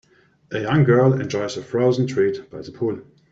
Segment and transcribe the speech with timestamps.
[0.51, 3.01] A young girl enjoys a frozen treat by the pool.